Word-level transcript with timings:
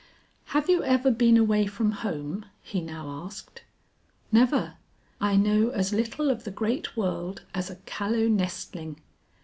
"Have 0.45 0.67
you 0.67 0.83
ever 0.83 1.11
been 1.11 1.37
away 1.37 1.67
from 1.67 1.91
home?" 1.91 2.45
he 2.63 2.81
now 2.81 3.07
asked. 3.23 3.61
"Never, 4.31 4.77
I 5.19 5.35
know 5.35 5.69
as 5.69 5.93
little 5.93 6.31
of 6.31 6.43
the 6.43 6.49
great 6.49 6.97
world 6.97 7.43
as 7.53 7.69
a 7.69 7.75
callow 7.85 8.27
nestling. 8.27 8.99